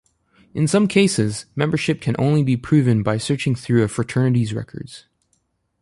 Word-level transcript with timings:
In 0.55 0.67
some 0.67 0.87
cases, 0.87 1.45
membership 1.55 2.01
can 2.01 2.15
only 2.17 2.41
be 2.41 2.57
proven 2.57 3.03
by 3.03 3.19
searching 3.19 3.53
through 3.53 3.83
a 3.83 3.87
fraternity's 3.87 4.51
records. 4.51 5.05